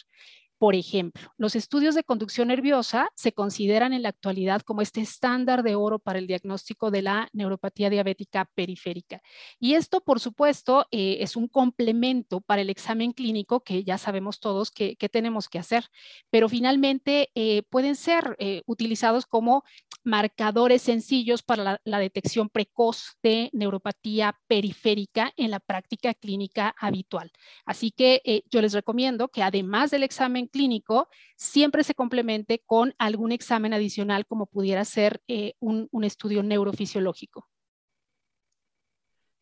Por 0.58 0.74
ejemplo, 0.74 1.32
los 1.36 1.54
estudios 1.54 1.94
de 1.94 2.02
conducción 2.02 2.48
nerviosa 2.48 3.10
se 3.14 3.32
consideran 3.32 3.92
en 3.92 4.02
la 4.02 4.08
actualidad 4.08 4.62
como 4.62 4.82
este 4.82 5.00
estándar 5.00 5.62
de 5.62 5.76
oro 5.76 6.00
para 6.00 6.18
el 6.18 6.26
diagnóstico 6.26 6.90
de 6.90 7.02
la 7.02 7.28
neuropatía 7.32 7.90
diabética 7.90 8.44
periférica. 8.56 9.22
Y 9.60 9.74
esto, 9.74 10.00
por 10.00 10.18
supuesto, 10.18 10.86
eh, 10.90 11.18
es 11.20 11.36
un 11.36 11.46
complemento 11.46 12.40
para 12.40 12.62
el 12.62 12.70
examen 12.70 13.12
clínico 13.12 13.60
que 13.60 13.84
ya 13.84 13.98
sabemos 13.98 14.40
todos 14.40 14.72
que, 14.72 14.96
tenemos 15.12 15.48
que 15.48 15.60
hacer, 15.60 15.84
pero 16.28 16.48
finalmente 16.48 17.30
eh, 17.34 17.62
pueden 17.70 17.94
ser 17.94 18.36
eh, 18.40 18.62
utilizados 18.66 19.26
como 19.26 19.64
marcadores 20.02 20.82
sencillos 20.82 21.42
para 21.42 21.80
la, 21.84 21.98
detección 21.98 22.48
precoz 22.48 23.16
de 23.22 23.50
neuropatía 23.52 24.38
periférica 24.48 25.32
en 25.36 25.50
la 25.50 25.60
práctica 25.60 26.14
clínica 26.14 26.74
habitual. 26.78 27.30
Así 27.64 27.90
que 27.90 28.42
yo 28.50 28.60
les 28.60 28.72
recomiendo 28.72 29.28
que 29.28 29.42
además 29.42 29.90
del 29.90 30.02
examen 30.02 30.47
clínico 30.48 31.08
siempre 31.36 31.84
se 31.84 31.94
complemente 31.94 32.62
con 32.64 32.94
algún 32.98 33.32
examen 33.32 33.72
adicional 33.72 34.26
como 34.26 34.46
pudiera 34.46 34.84
ser 34.84 35.22
eh, 35.28 35.54
un, 35.60 35.88
un 35.90 36.04
estudio 36.04 36.42
neurofisiológico. 36.42 37.48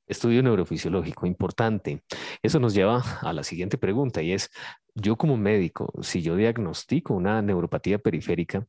Estudio 0.06 0.42
neurofisiológico, 0.42 1.26
importante. 1.26 2.02
Eso 2.40 2.60
nos 2.60 2.74
lleva 2.74 3.02
a 3.22 3.32
la 3.32 3.42
siguiente 3.42 3.76
pregunta 3.76 4.22
y 4.22 4.32
es, 4.32 4.50
yo 4.94 5.16
como 5.16 5.36
médico, 5.36 5.92
si 6.00 6.22
yo 6.22 6.36
diagnostico 6.36 7.14
una 7.14 7.42
neuropatía 7.42 7.98
periférica 7.98 8.66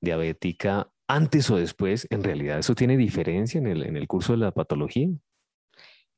diabética 0.00 0.90
antes 1.08 1.50
o 1.50 1.56
después, 1.56 2.06
¿en 2.10 2.22
realidad 2.22 2.58
eso 2.58 2.74
tiene 2.74 2.96
diferencia 2.96 3.58
en 3.58 3.66
el, 3.66 3.82
en 3.84 3.96
el 3.96 4.06
curso 4.06 4.32
de 4.32 4.38
la 4.38 4.52
patología? 4.52 5.08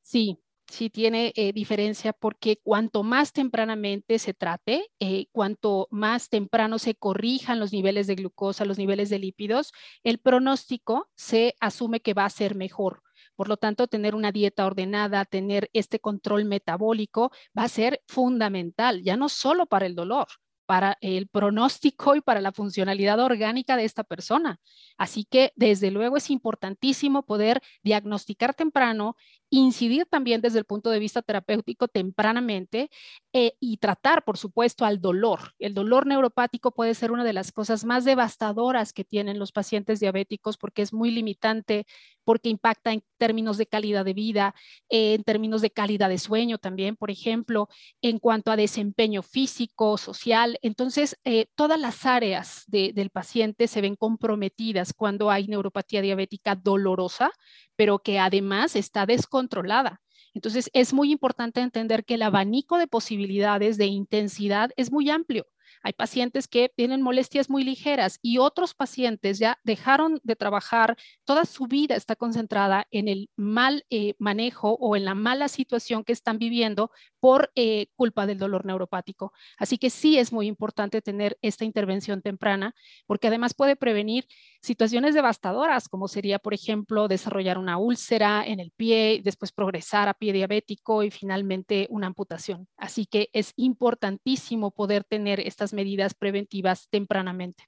Sí, 0.03 0.39
sí 0.69 0.91
tiene 0.91 1.33
eh, 1.37 1.53
diferencia 1.53 2.13
porque 2.13 2.59
cuanto 2.63 3.03
más 3.03 3.33
tempranamente 3.33 4.19
se 4.19 4.35
trate, 4.35 4.91
eh, 5.01 5.27
cuanto 5.33 5.89
más 5.91 6.29
temprano 6.29 6.79
se 6.79 6.95
corrijan 6.95 7.59
los 7.59 7.73
niveles 7.73 8.07
de 8.07 8.15
glucosa, 8.15 8.65
los 8.65 8.79
niveles 8.79 9.11
de 9.11 9.19
lípidos, 9.19 9.73
el 10.05 10.19
pronóstico 10.19 11.09
se 11.17 11.55
asume 11.61 12.01
que 12.01 12.15
va 12.15 12.25
a 12.25 12.31
ser 12.31 12.55
mejor. 12.55 13.03
Por 13.35 13.49
lo 13.49 13.57
tanto, 13.57 13.87
tener 13.87 14.15
una 14.15 14.33
dieta 14.33 14.67
ordenada, 14.67 15.25
tener 15.25 15.71
este 15.73 16.01
control 16.01 16.45
metabólico 16.45 17.31
va 17.57 17.65
a 17.65 17.69
ser 17.69 18.03
fundamental, 18.07 19.03
ya 19.03 19.17
no 19.17 19.29
solo 19.29 19.67
para 19.67 19.87
el 19.87 19.95
dolor, 19.95 20.27
para 20.69 20.99
el 21.01 21.29
pronóstico 21.29 22.15
y 22.15 22.21
para 22.21 22.43
la 22.43 22.53
funcionalidad 22.53 23.19
orgánica 23.21 23.75
de 23.75 23.85
esta 23.85 24.05
persona. 24.05 24.61
Así 24.99 25.25
que, 25.25 25.55
desde 25.57 25.91
luego, 25.91 26.19
es 26.19 26.29
importantísimo 26.29 27.23
poder 27.25 27.63
diagnosticar 27.83 28.53
temprano, 28.53 29.17
incidir 29.49 30.05
también 30.05 30.43
desde 30.43 30.59
el 30.59 30.67
punto 30.67 30.91
de 30.91 30.99
vista 30.99 31.23
terapéutico 31.23 31.89
tempranamente 31.89 32.91
eh, 33.33 33.55
y 33.61 33.79
tratar, 33.79 34.25
por 34.25 34.37
supuesto, 34.37 34.85
al 34.85 35.01
dolor. 35.01 35.55
El 35.59 35.73
dolor 35.73 36.07
neuropático 36.07 36.71
puede 36.73 36.95
ser 36.95 37.13
una 37.13 37.25
de 37.25 37.33
las 37.33 37.51
cosas 37.51 37.87
más 37.87 38.05
devastadoras 38.05 38.93
que 38.93 39.05
tienen 39.05 39.39
los 39.39 39.53
pacientes 39.53 40.01
diabéticos 40.01 40.59
porque 40.59 40.83
es 40.83 40.93
muy 40.93 41.11
limitante, 41.11 41.87
porque 42.29 42.51
impacta 42.51 42.93
en 42.93 43.03
términos 43.17 43.57
de 43.57 43.65
calidad 43.65 44.05
de 44.05 44.13
vida, 44.13 44.55
en 44.91 45.25
términos 45.25 45.63
de 45.63 45.71
calidad 45.71 46.11
de 46.11 46.19
sueño 46.19 46.59
también, 46.59 46.95
por 46.95 47.11
ejemplo, 47.11 47.71
en 48.03 48.19
cuanto 48.19 48.51
a 48.51 48.57
desempeño 48.57 49.23
físico, 49.23 49.97
social. 49.97 50.59
Entonces, 50.61 51.17
eh, 51.25 51.47
todas 51.55 51.81
las 51.81 52.05
áreas 52.05 52.65
del 52.67 53.09
paciente 53.09 53.67
se 53.67 53.81
ven 53.81 53.97
comprometidas 53.97 54.93
cuando 54.93 55.31
hay 55.31 55.47
neuropatía 55.47 56.03
diabética 56.03 56.55
dolorosa, 56.55 57.31
pero 57.77 58.01
que 58.01 58.19
además 58.19 58.77
está 58.77 59.07
descontrolada. 59.07 60.03
Entonces, 60.35 60.69
es 60.75 60.93
muy 60.93 61.11
importante 61.11 61.63
entender 61.63 62.05
que 62.05 62.17
el 62.17 62.23
abanico 62.23 62.77
de 62.77 62.89
posibilidades 62.89 63.79
de 63.79 63.87
intensidad 63.87 64.69
es 64.77 64.93
muy 64.93 65.09
amplio. 65.09 65.47
Hay 65.83 65.93
pacientes 65.93 66.49
que 66.49 66.71
tienen 66.75 67.03
molestias 67.03 67.51
muy 67.51 67.65
ligeras 67.65 68.19
y 68.23 68.39
otros 68.39 68.75
pacientes 68.75 69.39
ya 69.39 69.59
dejaron 69.65 70.21
de 70.23 70.37
trabajar, 70.37 70.97
toda 71.25 71.45
su 71.45 71.67
vida 71.67 71.95
está 71.95 72.17
concentrada 72.17 72.87
en 72.91 73.09
el 73.09 73.31
mal 73.37 73.85
eh, 73.91 74.15
manejo 74.19 74.73
o 74.81 74.97
en 74.97 75.05
la 75.05 75.15
mala 75.15 75.49
situación 75.49 76.05
que 76.05 76.13
están 76.13 76.39
viviendo 76.39 76.91
por 77.21 77.51
eh, 77.55 77.87
culpa 77.97 78.27
del 78.27 78.39
dolor 78.39 78.65
neuropático. 78.65 79.33
Así 79.59 79.79
que 79.79 79.91
sí 79.91 80.19
es 80.19 80.33
muy 80.33 80.47
importante 80.47 81.03
tener 81.03 81.39
esta 81.43 81.65
intervención 81.65 82.23
temprana 82.23 82.75
porque 83.07 83.29
además 83.29 83.55
puede 83.55 83.77
prevenir 83.77 84.27
situaciones 84.61 85.15
devastadoras 85.15 85.89
como 85.89 86.09
sería, 86.09 86.39
por 86.39 86.55
ejemplo, 86.55 87.09
desarrollar 87.09 87.59
una 87.59 87.79
úlcera 87.79 88.45
en 88.47 88.61
el 88.61 88.73
pie, 88.73 89.21
después 89.23 89.53
progresar 89.53 90.09
a 90.09 90.15
pie 90.15 90.33
diabético 90.33 91.03
y 91.03 91.11
finalmente 91.11 91.87
una 91.91 92.09
amputación. 92.09 92.69
Así 92.77 93.07
que 93.07 93.29
es 93.33 93.53
importantísimo 93.57 94.71
poder 94.71 95.05
tener 95.05 95.41
estas 95.41 95.73
medidas 95.73 96.15
preventivas 96.15 96.89
tempranamente. 96.91 97.65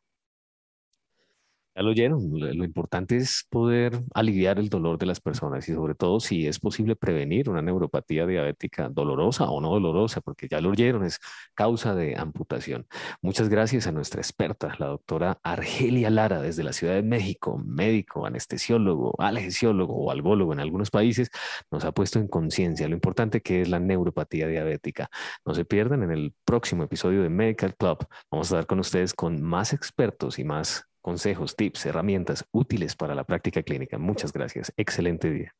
Ya 1.80 1.84
lo 1.84 1.92
oyeron, 1.92 2.28
lo 2.30 2.64
importante 2.66 3.16
es 3.16 3.46
poder 3.48 4.02
aliviar 4.12 4.58
el 4.58 4.68
dolor 4.68 4.98
de 4.98 5.06
las 5.06 5.18
personas 5.18 5.66
y 5.66 5.72
sobre 5.72 5.94
todo 5.94 6.20
si 6.20 6.46
es 6.46 6.58
posible 6.58 6.94
prevenir 6.94 7.48
una 7.48 7.62
neuropatía 7.62 8.26
diabética 8.26 8.90
dolorosa 8.90 9.48
o 9.48 9.62
no 9.62 9.70
dolorosa, 9.70 10.20
porque 10.20 10.46
ya 10.46 10.60
lo 10.60 10.68
oyeron, 10.72 11.06
es 11.06 11.20
causa 11.54 11.94
de 11.94 12.18
amputación. 12.18 12.86
Muchas 13.22 13.48
gracias 13.48 13.86
a 13.86 13.92
nuestra 13.92 14.20
experta, 14.20 14.74
la 14.78 14.88
doctora 14.88 15.40
Argelia 15.42 16.10
Lara, 16.10 16.42
desde 16.42 16.64
la 16.64 16.74
Ciudad 16.74 16.96
de 16.96 17.02
México, 17.02 17.56
médico, 17.56 18.26
anestesiólogo, 18.26 19.14
alergiólogo 19.18 19.94
o 19.94 20.10
algólogo 20.10 20.52
en 20.52 20.60
algunos 20.60 20.90
países, 20.90 21.30
nos 21.70 21.86
ha 21.86 21.92
puesto 21.92 22.18
en 22.18 22.28
conciencia 22.28 22.88
lo 22.88 22.94
importante 22.94 23.40
que 23.40 23.62
es 23.62 23.70
la 23.70 23.80
neuropatía 23.80 24.48
diabética. 24.48 25.08
No 25.46 25.54
se 25.54 25.64
pierdan 25.64 26.02
en 26.02 26.10
el 26.10 26.34
próximo 26.44 26.82
episodio 26.82 27.22
de 27.22 27.30
Medical 27.30 27.74
Club. 27.74 28.06
Vamos 28.30 28.52
a 28.52 28.56
estar 28.56 28.66
con 28.66 28.80
ustedes 28.80 29.14
con 29.14 29.40
más 29.40 29.72
expertos 29.72 30.38
y 30.38 30.44
más 30.44 30.89
consejos, 31.00 31.56
tips, 31.56 31.86
herramientas 31.86 32.44
útiles 32.52 32.96
para 32.96 33.14
la 33.14 33.24
práctica 33.24 33.62
clínica. 33.62 33.98
Muchas 33.98 34.32
gracias. 34.32 34.72
Excelente 34.76 35.30
día. 35.30 35.54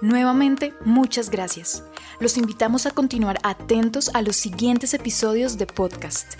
Nuevamente, 0.00 0.74
muchas 0.84 1.30
gracias. 1.30 1.84
Los 2.20 2.36
invitamos 2.36 2.86
a 2.86 2.90
continuar 2.90 3.38
atentos 3.42 4.10
a 4.14 4.22
los 4.22 4.36
siguientes 4.36 4.92
episodios 4.92 5.56
de 5.56 5.66
podcast. 5.66 6.34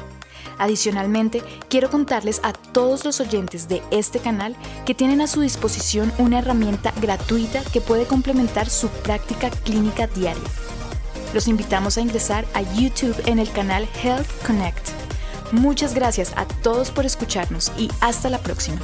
Adicionalmente, 0.58 1.42
quiero 1.68 1.88
contarles 1.90 2.40
a 2.44 2.52
todos 2.52 3.04
los 3.04 3.20
oyentes 3.20 3.68
de 3.68 3.82
este 3.90 4.18
canal 4.18 4.56
que 4.84 4.94
tienen 4.94 5.20
a 5.20 5.26
su 5.26 5.40
disposición 5.40 6.12
una 6.18 6.40
herramienta 6.40 6.92
gratuita 7.00 7.62
que 7.72 7.80
puede 7.80 8.06
complementar 8.06 8.68
su 8.68 8.88
práctica 8.88 9.50
clínica 9.50 10.06
diaria. 10.08 10.42
Los 11.32 11.48
invitamos 11.48 11.96
a 11.96 12.02
ingresar 12.02 12.44
a 12.54 12.62
YouTube 12.74 13.20
en 13.26 13.38
el 13.38 13.50
canal 13.50 13.88
Health 14.02 14.28
Connect 14.46 15.03
Muchas 15.52 15.94
gracias 15.94 16.32
a 16.36 16.46
todos 16.46 16.90
por 16.90 17.06
escucharnos 17.06 17.72
y 17.78 17.88
hasta 18.00 18.30
la 18.30 18.38
próxima. 18.38 18.80